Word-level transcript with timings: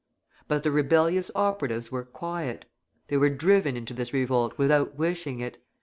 But 0.47 0.63
the 0.63 0.71
rebellious 0.71 1.29
operatives 1.35 1.91
were 1.91 2.03
quiet. 2.03 2.65
They 3.09 3.17
were 3.17 3.29
driven 3.29 3.77
into 3.77 3.93
this 3.93 4.13
revolt 4.13 4.57
without 4.57 4.95
wishing 4.95 5.41
it. 5.41 5.63